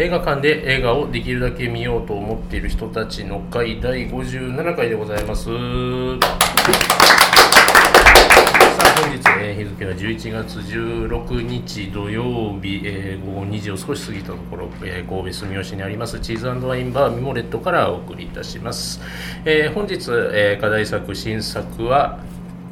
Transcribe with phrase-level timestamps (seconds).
[0.00, 5.44] 映画館で映画をできるだけ見ようと思っている人たちの会第57回でございます。
[5.44, 5.58] さあ
[9.02, 19.02] 本日、えー日付は11月16日土曜日、えー午後2時を少し過ぎたところ、えー神戸住吉にありますチーズワインバーミモレットからお送りいたします。
[19.44, 19.96] えー本日、
[20.32, 22.20] えー課題作新作は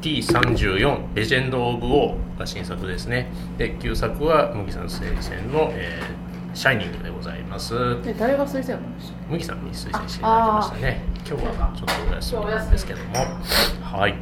[0.01, 6.28] T34 レジェンド・オブ・オーが新作ですねで旧作は麦さん推薦の、えー
[6.59, 7.73] シャイニングでございます。
[8.01, 11.03] で誰が推薦なんでしたっ麦さんに推薦していただきましたね。
[11.15, 13.05] 今日はちょっとお休みなんですけども。
[13.81, 14.15] はい。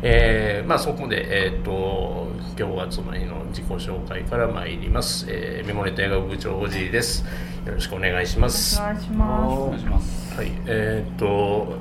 [0.00, 2.28] えー、まあそこでえっ、と
[2.58, 7.26] 今日はその日の自己紹介から参ります、えー、メモレット映画部長おじいです。
[7.66, 8.78] よろしくお願いします。
[8.78, 10.34] けお願いしまお願いします。
[10.34, 11.76] はい、えーっと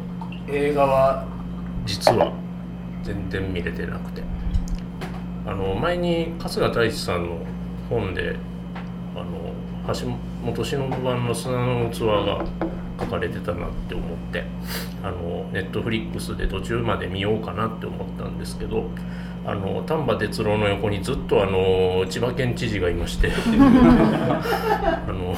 [0.50, 1.26] 映画は
[1.86, 2.34] 実は
[3.04, 4.22] 全然見れてなくて。
[5.48, 7.38] あの前に春日太一さんの
[7.90, 8.36] 本で
[9.94, 10.08] 橋
[10.44, 12.46] 本忍版の砂の器が
[13.00, 14.44] 書かれてたなって思って
[15.04, 18.90] あのネットフリックスで途中まで見ようかなって思ったんですけど
[19.44, 25.36] あの丹波哲郎の横にずっとあの千葉県知事がいまして あの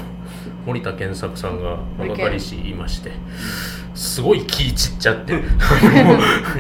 [0.66, 3.12] 森田健作さんが若かりしいまして
[3.96, 5.44] すごい気散っちゃって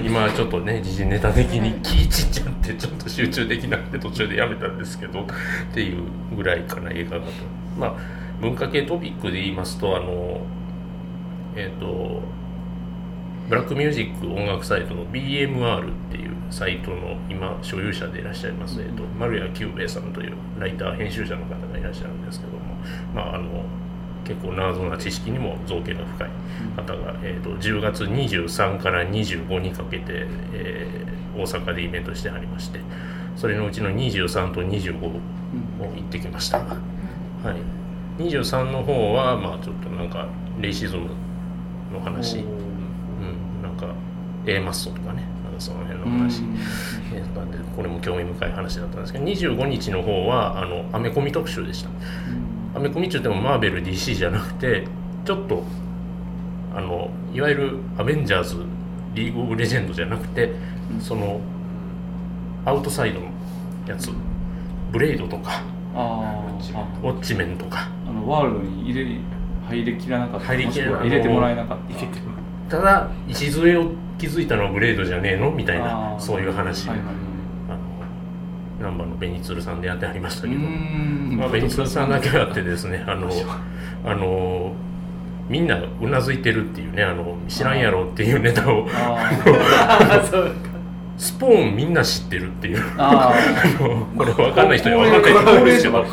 [0.05, 5.25] 今ちょっとね時事ネタ的に気散っちゃってちょっと集中できなくて途中でやめたんですけどっ
[5.73, 6.03] ていう
[6.35, 7.31] ぐらいかな映画だと。
[7.77, 7.95] まあ
[8.41, 10.41] 文化系トピックで言いますとあの
[11.55, 12.21] えっ、と
[13.47, 22.59] ブラックミュージック音楽サイトの BMR っていうサイトの今所有者でいらっしゃいます、えー、と丸谷久兵衛さんというライター編集者の方がいらっしゃるんですけども、
[23.13, 23.65] まあ、あの
[24.23, 26.29] 結構謎な知識にも造形が深い
[26.77, 32.79] 方が、えー、と10月23から25にかけて、えー大阪でイベントしてありまして
[33.35, 35.19] それのうちの23と25を
[35.79, 36.63] 行ってきました、
[37.43, 40.27] はい、23の方はまあちょっとなんか
[40.59, 41.09] レイシズム
[41.91, 43.93] の話、うん、なんか
[44.45, 45.23] A マッソとかね。
[45.43, 46.41] なんかその辺の話、
[47.13, 51.89] えーなんでこれも興味深い話だったんですけど25日の方はあのアメコミ特集でした。
[52.75, 54.87] アメコミって言ってもマーベル DC じゃなくて
[55.25, 55.63] ちょっと
[56.73, 58.57] あのいわゆるアベンジャーズ
[59.13, 60.53] リーグ・オブ・レジェンドじゃなくて
[60.99, 61.39] その
[62.65, 63.27] アウトサイドの
[63.85, 64.09] やつ。
[64.91, 65.63] ブレイドとか
[65.95, 66.43] あ
[67.03, 67.89] ウォッチメンとか。
[68.07, 69.19] あのワールドに入れ
[69.69, 70.47] 入れきらなかった。
[70.47, 71.77] 入りき入れてもらえなかっ
[72.69, 72.77] た。
[72.77, 75.51] ただ礎を築いたのはブレイドじゃねえの？
[75.51, 76.19] みたいあなー。
[76.19, 77.07] そういう話、はいはい
[77.69, 83.29] あの難波のベニツルさんでやってありましたけど、まあ、ベニツルさんだけあってですねあの
[84.05, 84.73] あの
[85.47, 88.87] みんなうなずいてるっていうねあの知らんやろっていうネタを。
[88.93, 89.29] あ
[91.17, 92.77] スポーンみんな知ってるっていう。
[92.77, 92.95] ー。
[92.97, 95.45] あ あのこれ分かんない人には高分かんない。
[95.45, 96.05] と思うんですけど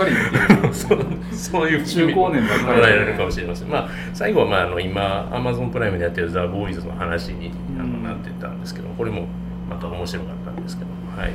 [0.73, 8.03] そうそういう中高年ばっかりられるかもしれません、まあ、最後は、まあ、あの今アマゾンプライムでやってる「ザ・ボーイズの話にあのうん。
[8.03, 9.27] なってたんですけどこれも
[9.69, 10.91] また面白かったんですけど
[11.21, 11.33] はい。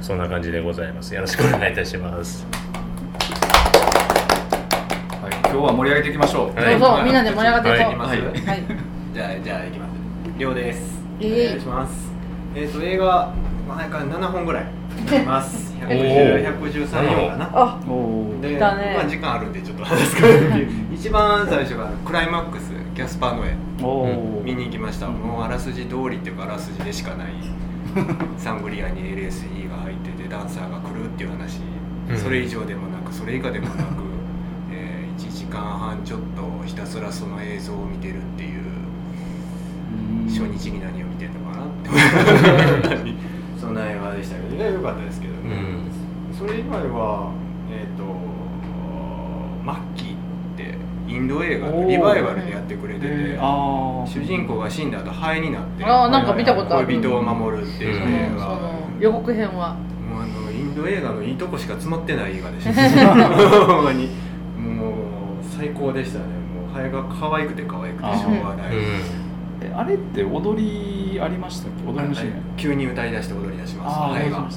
[0.00, 1.14] そんな感じでございます。
[1.14, 2.46] よろしくお願いいたします。
[5.22, 6.60] はい今日は盛り上げていきましょう。
[6.60, 6.72] はい。
[6.72, 8.00] そうそうみんなで盛り上がっていこう。
[8.00, 8.08] はい。
[8.08, 8.62] はい、はい。
[9.14, 9.90] じゃあじゃあいきます。
[10.36, 11.00] りょうです。
[11.20, 11.24] え。
[11.24, 12.03] ーお願いします
[12.54, 13.32] えっ、と映画
[13.66, 15.74] 前から7本ぐらいあります。
[15.84, 16.44] おー。
[16.44, 17.50] 110 113本かな。
[17.52, 17.78] あ
[18.40, 18.94] で、だね。
[18.96, 20.34] まあ時間あるんでちょっと話すから。
[20.94, 24.42] 一番最初がクライマックスキャスパーノエおー。
[24.44, 25.08] 見に行きました。
[25.08, 27.28] もうあらすじ通りっていうかあらすじでしかない。
[28.38, 31.60] サングリアに LSD が入っててダンサーが来るっていう話、
[32.10, 32.16] うん。
[32.16, 34.02] それ以上でもなくそれ以下でもなく、
[34.72, 38.62] えー、1時間半ちょっとひたすらその映像を見てるっていう。
[40.22, 40.28] うん。
[40.28, 41.13] 初日に何を
[41.90, 43.12] 見てるのかなって
[43.60, 44.72] そんな映画でしたけどね。
[44.72, 45.90] 良かったですけどうね、ん。
[46.32, 47.30] それ以外は
[47.70, 48.04] えっ、と
[49.64, 50.16] マッキーっ
[50.56, 50.76] て
[51.08, 54.06] インド映画のリバイバルでやってくれてて、えー。
[54.06, 56.86] 主人公が死んだ後灰になってあーなんか見たことある。
[56.86, 58.12] 恋人を守るっていううん。
[58.12, 59.76] 映画、その予告編は。
[60.10, 63.14] もうあのインド映画のいいとこしか詰まってない映画でした。
[63.66, 64.08] ほんまに。
[64.58, 64.94] もう
[65.42, 66.24] 最高でしたね。
[66.54, 68.72] もうハエが可愛くて可愛くてしょうがない、
[69.62, 71.90] えあれって踊りありましたっけ？
[71.90, 72.42] 踊りのシーン。
[72.56, 73.96] 急に歌い出して踊り出します。
[73.96, 74.48] あハエが。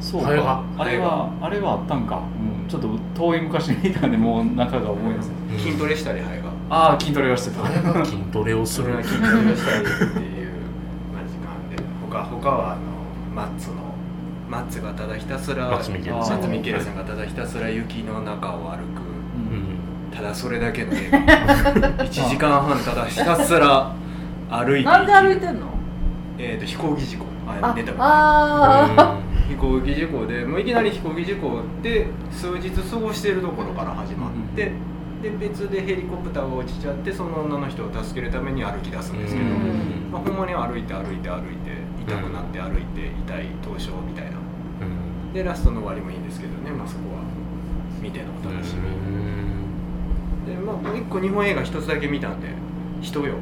[0.00, 0.42] そうハエが。
[0.42, 2.22] かあれはあれはあったんか、
[2.62, 6.48] うん、ちょっと遠い昔に見たんでもう中が思い出せない筋トレしたりハエが。
[6.70, 9.02] ああ筋トレはしてたあれが筋トレをする。
[9.02, 10.52] 筋トレをしたりっていう
[11.12, 11.82] まあ時間で。
[12.10, 12.80] 他他はあの
[13.34, 13.76] マッツの
[14.48, 16.36] マッツがただひたすら松見ケルさん。
[16.36, 18.80] マッツミケルさんがただひたすら雪の中を歩く。
[19.52, 20.14] うん。
[20.14, 21.18] ただそれだけの映画。
[22.04, 23.92] 1時間半ただひたすら
[24.50, 25.66] 歩いてなんで歩いてんの？
[26.38, 27.26] えー、と飛行機事故。
[27.46, 34.72] ああ出たあ飛行機事故でもういきなり飛行機事故で数日過ごしてるところから始まって、
[35.22, 40.10] で別でヘリコプターが落ちちゃってその女の人を助けるために歩き出すんですけど、うん。
[40.12, 41.72] まあ、ほんまに歩いて歩いて歩いて
[42.06, 44.32] 痛くなって歩いて痛い凍傷みたいな。
[44.32, 44.84] う
[45.30, 45.32] ん。
[45.32, 47.22] でラストの終わりもいいんですけどね、まあ、そこは
[48.00, 48.76] 見てのお楽し。
[48.76, 52.48] み、でまあもう一個日本映画一つだけ見たんで
[53.02, 53.34] 「人よ。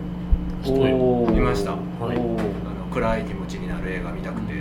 [0.64, 1.72] おー見ました。
[1.72, 2.16] はい。
[2.16, 4.54] おー」あの暗い気持ちになる映画見たくて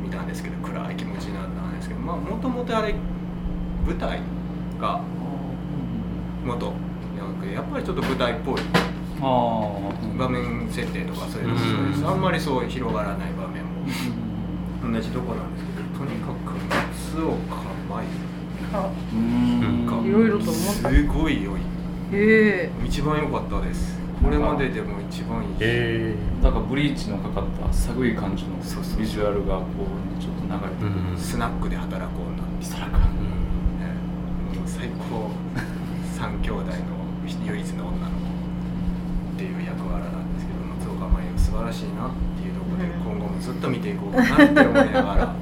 [0.00, 2.94] 見たんですけど暗い気持ちになったんですけどまあもともとあれ
[3.84, 4.20] 舞台
[4.80, 5.00] が
[6.44, 6.72] 元
[7.52, 8.60] やっぱりちょっと舞台っぽい。
[9.20, 13.70] あー場面設定とかそういうのもそうです、うんあんまりそう広がらない場面も。
[14.92, 16.54] 同じとこなんですけどとにかく
[17.14, 18.04] 松岡舞
[19.12, 19.86] うん。
[19.86, 20.88] がいろいろと思った。
[20.90, 21.60] すごい良い。
[21.60, 21.62] へ
[22.12, 25.56] え一番良かったですこれまででも一番いい。
[25.60, 26.14] え。
[26.42, 29.00] だからブリーチのかかった寒い感じのそうそう。
[29.00, 31.18] ビジュアルがこうちょっと流れてる、うん。
[31.18, 33.80] スナックで働こうなしたらかうん。
[33.80, 33.86] ね
[34.58, 35.30] もう最高。
[36.16, 36.72] 三兄弟の
[37.46, 38.16] 唯一の女の子
[39.34, 40.58] っていう役柄なんですけど
[40.94, 42.10] 松岡茉優素晴らしいなっ
[42.40, 43.18] ていうところでうん。
[43.18, 45.34] 今後もずっと見ていこうかなって思いながら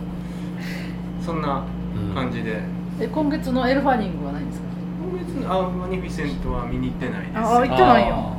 [1.21, 1.65] そんな
[2.15, 2.63] 感じで。
[2.99, 4.67] え今月のエルファニングはないんですか？
[5.03, 7.33] 今月のあマニフィセントは見に行ってないです。
[7.37, 8.37] あ行ってないよ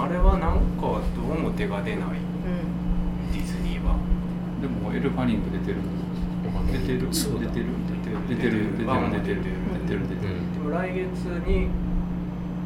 [0.00, 2.08] あれはなんかどうも手が出ない。
[2.08, 3.94] うんディズニーは。
[4.58, 5.80] ーでもエルファニング出てる。
[6.72, 7.10] 出てる。
[7.10, 7.66] 出てる。
[7.86, 8.26] 出てる。
[8.28, 8.76] 出てる。
[8.76, 8.84] 出てる。
[8.84, 8.86] 出てる。
[9.16, 9.44] 出てる。
[9.80, 10.08] 出てる。
[10.08, 10.32] 出てる。
[10.52, 11.06] でも来月
[11.46, 11.68] に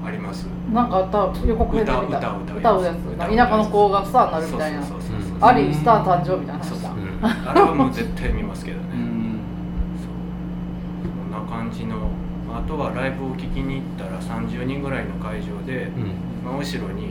[0.07, 1.47] ありますなんかあった。
[1.47, 1.93] 予告編で。
[1.93, 2.97] 見た歌歌歌うやつ。
[3.15, 4.83] 歌田舎の子がスターになるみたいな。
[4.83, 7.51] そうそうそうそうアリースター誕生みたいな話だ。
[7.51, 9.41] あれはもう絶対見ますけどね、うん。
[10.01, 11.97] そんな感じの。
[12.55, 16.15] あとはライブを聴きに行ったら30人ぐらいの会場で、うん。
[16.45, 17.09] まあ、後ろに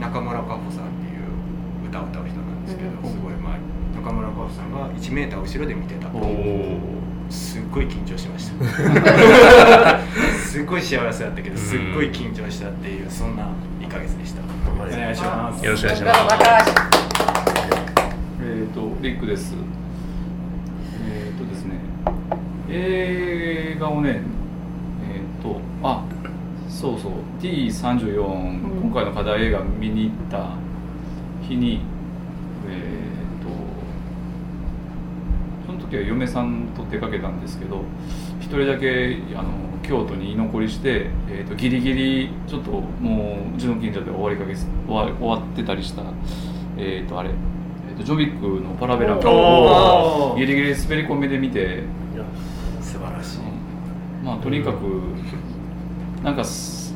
[0.00, 3.58] 中村佳穂さんっていう歌を歌う人なんですけど、うんすごいまあ
[3.94, 9.98] 中村佳穂さんが1メーター後ろで見てたおすっごい緊張しました。
[10.38, 13.48] すっごい幸せだったけどすっごい緊張したっていうそんな
[13.80, 14.40] 1ヶ月でした、
[14.80, 14.94] はい。
[14.94, 15.64] お願いします。
[15.64, 16.16] よろしくお願いします。
[18.42, 19.54] えっ、とリックです。
[21.08, 21.74] えっ、とですね。
[22.68, 24.35] 映画をね
[26.76, 27.12] そうそう。
[27.40, 28.80] T34、ん。
[28.82, 30.50] 今回の課題映画見に行った
[31.48, 31.80] 日に
[32.68, 33.02] え
[33.40, 33.48] っ、と
[35.66, 37.80] その時は嫁さんと出かけたんですけど
[38.40, 39.50] 一人だけあの
[39.82, 46.02] 京都に居残りして、えー、とギリギリちょっともううちの近所で終わりかけ終わ終わってたりした
[46.76, 47.30] えっ、とあれ、
[47.88, 52.24] えー、とジョビックのパラベラおをギリギリ滑り込みで見て、いや
[52.82, 53.38] 素晴らしい。
[54.22, 54.76] まあとにかく
[56.26, 56.92] なんかす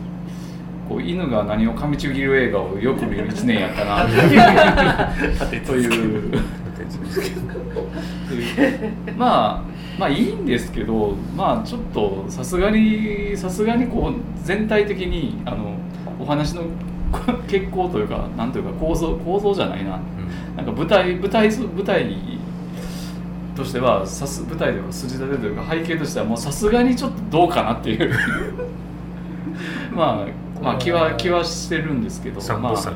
[0.88, 4.04] こう犬が何を噛みちぎる映画をよく見る1年やったな。
[5.64, 6.32] という。
[8.28, 8.92] という。
[9.16, 9.62] まあ
[10.00, 15.74] まあいいんですけどまあちょっとさすがにさすがにこう全体的にあの
[16.18, 16.62] お話の
[17.46, 20.00] 結構というかなんというか構造構造じゃないな。
[20.56, 22.16] なんか舞台舞台舞台
[23.54, 28.12] としてはさす舞台では筋立てというか背景としてはもうさすがにちょっとどうかなっていう
[29.92, 30.26] ま
[30.61, 32.94] あまあ気は気はしてるんですけど三部作。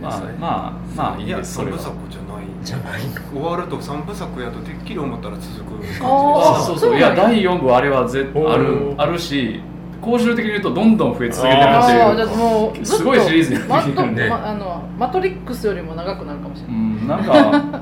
[0.00, 1.54] まあまあまあまあいいやです。
[1.54, 1.78] それは。
[1.78, 2.44] 三部作じゃない。
[2.64, 3.40] じゃないの。
[3.40, 6.96] 終わると三部作やとてっきり思ったら続く感じですあそうそう。
[6.96, 9.60] いや第4部あれはぜあるあるし
[10.00, 12.86] 公衆的に言うとどんどん増え続けてるっていう。
[12.86, 14.28] すごいシリーズになマットってきてるね。
[14.28, 17.81] まあのマトリックスよりも長くなるかもしれうない、んなんか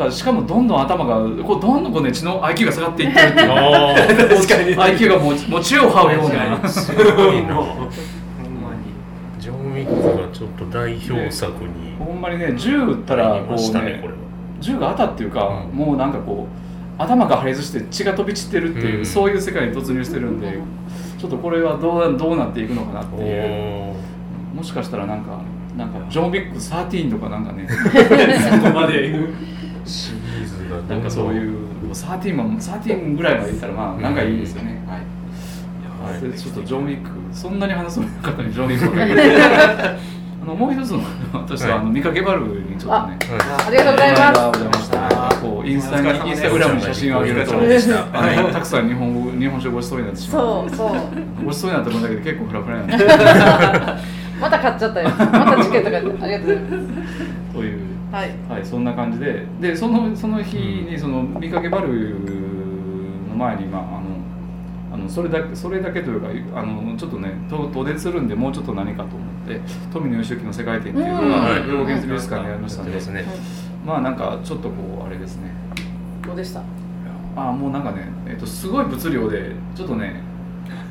[0.00, 3.50] かしかもどんどん頭がこうどんどんこうね血の IQ が下がっていってるっていう。
[3.50, 4.76] あ確かに。
[4.76, 6.68] IQ がもうもう血を這うような。
[6.68, 7.02] すご
[7.32, 7.42] い。
[7.46, 7.66] なほん
[8.60, 8.92] まに。
[9.38, 11.96] ジョン・ウィックがちょっと代表作に。
[11.98, 14.18] ほんまにね銃撃ったらこうましたねねこれは。
[14.60, 15.76] 銃が当たっていうか、うん。
[15.76, 16.46] もうなんかこ
[16.98, 19.06] う頭が破裂して血が飛び散ってるっていう、うん。
[19.06, 20.58] そういう世界に突入してるんで
[21.18, 23.94] ちょっとこれはどうどうなっていくのかなっていう。
[24.52, 25.40] おもしかしたらなんか
[25.76, 27.68] なんかジョン・ウィック13とかなんかね。
[27.70, 29.14] そこまで
[29.90, 31.58] シリーズがどんどなんかそういう
[31.92, 36.12] 13も13ぐらいまでいったらまあなんかいいですよね、はい。
[36.12, 36.20] はい。
[36.20, 40.00] でちょっとジョン・ウィックそんなに話そうなかったのにジョン・ウィック
[40.42, 41.02] あのもう一つの
[41.34, 44.22] 私はあの見かけバルにちょっとねはありがとうございます。
[44.22, 44.68] ありがとうござい。
[44.68, 47.56] ましたこうインスタにインスタグラムに写真を上げるとあ
[48.36, 50.90] のたくさん日本語日本酒ごちそうになってしまうそうそう。
[51.44, 53.04] ごちそうになった分だけで結構フラフラになって
[54.40, 55.10] また買っちゃったよ。
[55.10, 57.29] またチケット買ってありがとうございます
[58.10, 58.30] はい。
[58.48, 61.88] はい、そんな感じで、でそのその日にその見かけバル
[63.28, 64.00] の前に、まあ、あの
[64.92, 69.60] あのそれだけそれだけというかあのちょっとねと遠出するんでもうちょっと何かと思って
[69.92, 71.30] 富野義行の世界展っていうのうん。
[71.30, 71.62] がはい。
[71.62, 73.24] 兵庫県美術館にありましたんで、ね。
[73.86, 75.52] まあなんかちょっとこうあれですね。
[76.26, 76.62] どうでした？
[77.36, 80.20] あもうなんかね、えっとすごい物量でちょっとね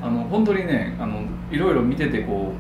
[0.02, 1.22] あの本当にねあの
[1.52, 2.54] いろいろ見ててこ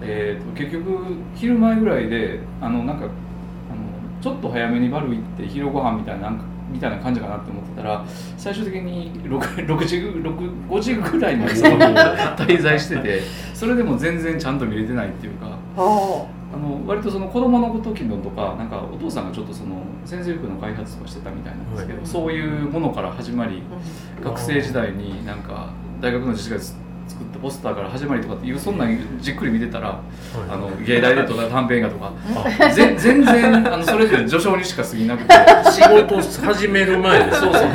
[0.00, 0.98] う、えー、と結局
[1.36, 3.06] 昼前ぐらいであのなんか
[4.20, 8.04] ちょっと早めにバル行って昼ご飯みたいななんかみたいな感じかなって思ってたら
[8.36, 13.22] 最終的に 6, 6時6 5時ぐらいまでそこに滞在してて
[13.54, 22.06] それでも全然ちゃんと見れてないっていうかああの割とその子供の時のとかなんかお父さんがちょっとその先生服の開発とかしてたみたいなんですけど、はい。
[22.06, 23.62] そういうものから始まり
[24.20, 26.58] あ学生時代になんか大学の自治会
[27.40, 30.00] ポスターから始まりとかっていうそんなんじっくり見てたら
[30.48, 32.12] あの芸大でとか 短編映画とか
[32.70, 35.34] ぜ全然あのそれで序章にしか過ぎなくて。
[35.70, 37.32] 仕事始める前で。
[37.32, 37.72] すそうそう。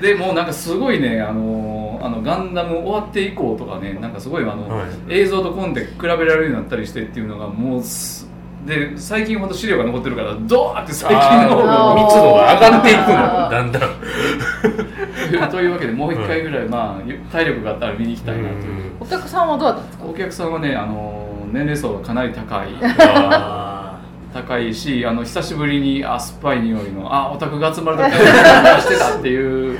[0.00, 4.86] ででもうなんかすごいねあのあのガンダム終わって以降とかねなんかすごいあの、はい。
[5.08, 8.28] 映像とコンで比べられるようになったりしてっていうのがもうす
[8.66, 13.14] で最近ほど資料が残ってるからドーって最近の方が密度が上がっていくの。
[13.50, 13.82] だんだん
[15.50, 18.92] というわけでもう一回ぐらい、まあ体力があったら見に行きたいなという。
[19.00, 20.04] お客さんはどうだったんですか？
[20.06, 22.68] お客さんはね、あの年齢層がかなり高い。
[22.82, 24.00] あ
[24.32, 29.78] 高いしあの久しぶりにあ酸っぱい匂いのあオタクが集まるときがしてたっていうっ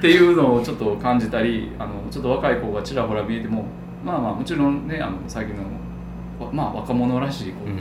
[0.00, 3.64] ていうのをちょっと感じたりあのちょっと若い子がちらほら見えても
[4.04, 5.62] まあまあもちろんねあの最近の
[6.44, 7.80] わまあ若者らしいこう、うん。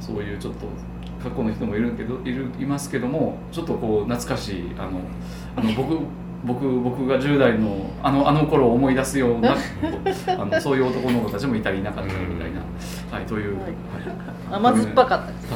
[0.00, 0.66] そういうちょっと
[1.22, 5.00] 格好の人もいるけどいるいますけどもちょっとこう懐かしいあの
[5.56, 5.98] あの僕
[6.44, 9.56] 僕僕が10代のあのあの頃を思い出すような
[10.28, 12.60] あのそういう男の子たちもいたりいなかったりみたいな、
[13.10, 13.64] はい、という、はい。
[13.64, 13.74] はい。
[14.52, 15.54] 甘酸っぱかったです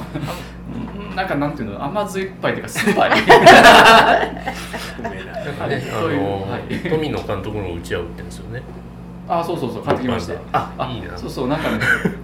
[1.09, 3.11] うんなんかなんていうの甘酸っぱいというか酸っぱい。
[5.61, 6.75] あねあそういうのはい。
[6.89, 8.63] 富野監督のうちわ売ってるんですよね。
[9.29, 11.79] あそうそうそう買ってきましたあいいなそうそうなんかね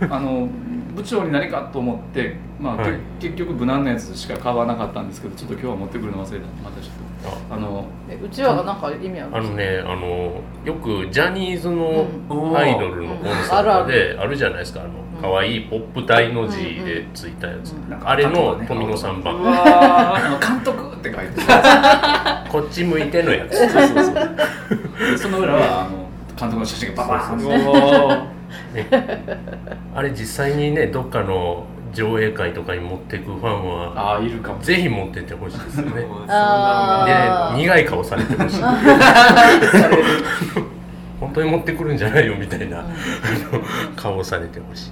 [0.08, 0.48] あの
[0.94, 2.92] 部長に何かと思って、まあはい。
[3.20, 7.54] け結局無難なやつしか買わなかったんですけどちょっと今日は持ってくるの忘れたまたちょっと。
[7.54, 7.58] あ。
[7.58, 9.50] のえうちわがなんか意味あるんあですか？
[9.50, 12.56] のねあのよくジャニーズのうん。
[12.56, 14.80] アイドルのコンサートであるじゃないですか。
[14.80, 14.90] あの
[15.22, 17.72] 可愛いポップ体の字でついたやつ。
[17.72, 23.52] うんうんあれの富野さんう版わーあの監督って書いてあこっち向いてのやつ。
[23.64, 24.14] るそうそうそう。
[25.10, 26.08] で その裏はあの
[26.38, 28.33] 監督の写真がババーン
[29.94, 34.60] あれ実際にねどっかの上映会とかに持っていくファンはああいるかも。
[34.62, 36.02] ぜひ持ってってほしいですよね。
[36.02, 36.08] で
[37.56, 38.62] 苦い顔されてほしい。
[41.20, 42.90] 本当に持ってくるんじゃないよみたいな、あの
[43.96, 44.90] 顔されてほしい、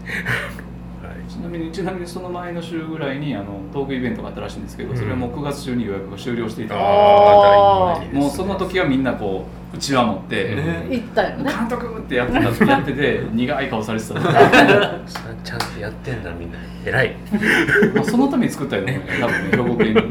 [1.04, 1.16] はい。
[1.30, 6.74] ちなみにちなみにその前の週ぐらいにあのトークイベントがあったらしいんですけどそれはもう9月中に予約が終了していた。
[6.74, 11.44] ので、もうその時はみんなこううちわ持って、え行ったよね。
[11.44, 14.14] 監督ってやってたやってて 苦い顔されてた。
[14.20, 16.58] ちゃんとやってんだみんな。
[16.84, 17.16] 偉い。
[17.94, 19.00] まあそのために作ったよね。
[19.20, 20.02] 多分ね兵庫県の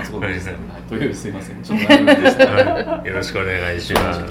[0.00, 0.50] あそこです、
[0.88, 1.62] というすいません。
[1.62, 2.46] ちょっと長くでした。
[2.46, 3.08] はい。
[3.08, 4.24] よろしくお願いします。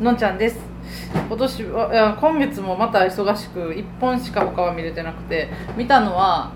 [0.00, 0.70] のんちゃんです。
[1.12, 6.52] 今年は今月もまた忙しく1本しか他は見れてなくて見たのは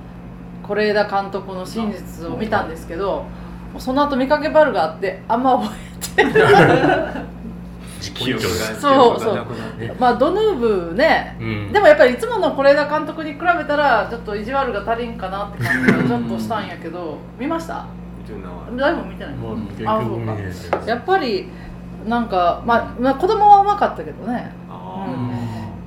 [0.63, 3.25] 是枝監督の真実を見たんですけど
[3.79, 5.75] その後見かけバルがあってあんま覚
[6.19, 6.41] えて
[8.81, 9.47] そ うそう。
[9.99, 10.55] まあドヌー
[10.91, 11.37] ブね。
[11.41, 11.73] うん。
[11.73, 17.87] でもやっぱりいつもの是枝監督に比べたらちょっと意地悪が足りんかなって感じがちょっとしたんやけど見ました？
[18.77, 18.95] だい。
[18.95, 19.35] ぶ見てない。
[19.35, 20.87] もう結あそうか。
[20.87, 21.49] やっぱり
[22.07, 24.53] なんか、まあ、まあ子供はうまかったけどね。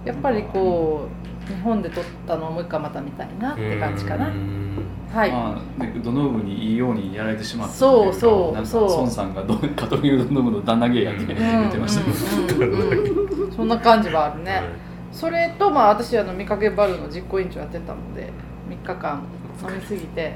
[0.06, 4.28] やっぱりこう日本で撮ったのをもう一回また見たいなって感じかな。
[4.28, 4.84] うん。
[5.14, 7.74] はい、まあね、ドノーブにいいようにやられてしまった。
[7.74, 8.66] そうそう。
[8.66, 8.90] そう。
[8.90, 11.28] 孫さんがど カトリーヌ・ドノーブの旦那芸やってうん。
[11.28, 13.56] 言ってました。
[13.56, 14.64] そんな感じはあるね、はい。
[15.12, 18.32] それとまあ私あの見かけバルの実行委員長やってたので
[18.70, 19.24] 3日間
[19.68, 20.36] 飲みすぎて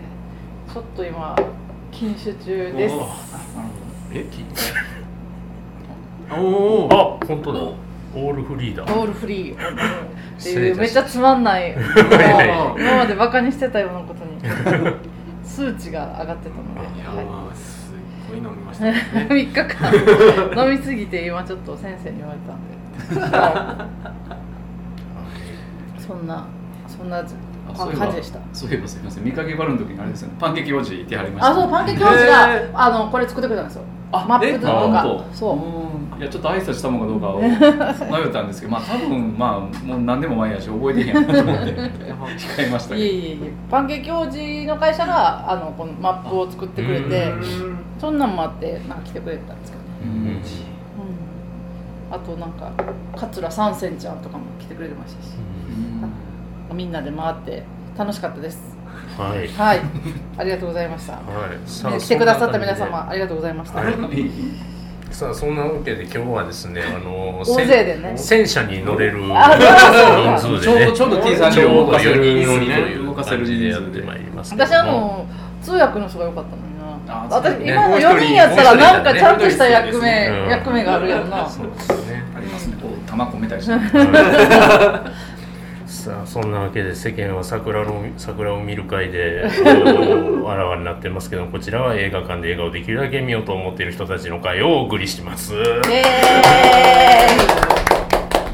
[0.73, 1.35] ちょっと今
[1.91, 2.95] 禁酒中です。
[2.95, 3.05] おー。
[4.13, 4.25] え？
[6.33, 7.59] おおあ本当だ。
[8.13, 8.83] オールフリーだ。
[8.83, 9.57] オールフリー
[10.41, 11.71] っていうめっちゃつまんな い。
[11.71, 14.31] 今までバカにしてたようなことに。
[15.45, 17.91] 数値が上がってたので、いやはーす
[18.29, 18.93] ごい飲みましいたね。
[19.29, 19.53] 3日
[20.55, 20.65] 間。
[20.65, 22.39] 飲みすぎて今ちょっと先生に言われ
[23.19, 23.87] たんで、は
[25.99, 26.01] い。
[26.01, 26.45] そんな
[26.87, 27.23] そんな
[27.97, 28.39] 感じでした。
[28.53, 29.23] そういえばすみません。
[29.25, 30.35] 見かけバルの時にあれですよね。
[30.39, 31.51] パンケーキ王子いてはりました。
[31.51, 32.69] あそうパンケーキ王子が、へー。
[32.73, 35.55] あのこれ作ってくれたんですよあマップとあかそう。
[35.55, 36.19] うん。
[36.19, 43.01] いやちょっと挨拶したもんかどうかを迷ったんですけどまあ多分まあもう何年も前やし覚えてへんやなと思って控えましたけど。
[43.01, 43.51] いえいえいえ。
[43.69, 50.09] パンケーキ王子の会社があのこのマップを作ってくれてうんそんなんもあってなんか来てくれたんですけどね、うん。
[50.09, 50.41] うん、
[52.11, 52.71] あとなんか
[53.15, 55.31] 桂三千ちゃんとかも来てくれてましたし。
[56.73, 57.63] みんなで回って
[57.97, 58.77] 楽しかったです
[59.17, 59.47] はい。
[59.47, 59.81] はい。
[60.37, 61.69] ありがとうございました、はい。
[61.69, 63.95] さね来てくださった皆様ありがとうございました、はい。
[65.11, 68.13] さあそんなわけで今日はですねあの大勢でね。
[68.15, 69.57] 戦車に乗れるあ
[70.37, 75.27] 人数でねちょうどちょうど T さんちょうど動かせる4人乗りという動かせる感じでやってまいります私あの
[75.61, 76.81] 通訳の人が良かったのにな。
[77.07, 81.49] あ私今のもう一人4人やったらなんかちゃんとした役目役目があるやろな。
[81.49, 82.23] そうですね。
[82.35, 82.77] ありますね。
[82.81, 83.73] こう玉込めたりして
[86.01, 95.53] さあそんなわけで世間は桜の桜を見る会で あらわになってますけどこちらは映画館で映画をできるだけ見ようと思っている人たちの会をお送りします。
[95.53, 97.70] イエーイ